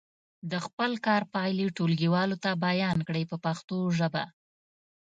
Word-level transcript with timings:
د 0.51 0.53
خپل 0.65 0.91
کار 1.05 1.21
پایلې 1.33 1.65
ټولګیوالو 1.77 2.35
ته 2.43 2.49
بیان 2.65 2.97
کړئ 3.07 3.23
په 3.31 3.37
پښتو 3.45 3.77
ژبه. 3.97 4.23